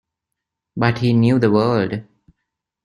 But 0.75 0.97
he 0.97 1.13
knew 1.13 1.37
the 1.37 1.51
world. 1.51 2.01